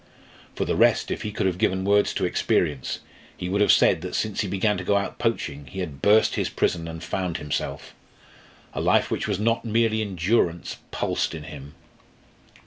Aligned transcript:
For 0.55 0.65
the 0.65 0.75
rest, 0.75 1.11
if 1.11 1.21
he 1.21 1.31
could 1.31 1.45
have 1.45 1.59
given 1.59 1.85
words 1.85 2.11
to 2.15 2.25
experience, 2.25 3.01
he 3.37 3.47
would 3.49 3.61
have 3.61 3.71
said 3.71 4.01
that 4.01 4.15
since 4.15 4.41
he 4.41 4.47
began 4.47 4.75
to 4.79 4.83
go 4.83 4.97
out 4.97 5.19
poaching 5.19 5.67
he 5.67 5.77
had 5.77 6.01
burst 6.01 6.33
his 6.33 6.49
prison 6.49 6.87
and 6.87 7.03
found 7.03 7.37
himself. 7.37 7.93
A 8.73 8.81
life 8.81 9.11
which 9.11 9.27
was 9.27 9.37
not 9.39 9.63
merely 9.63 10.01
endurance 10.01 10.77
pulsed 10.89 11.35
in 11.35 11.43
him. 11.43 11.75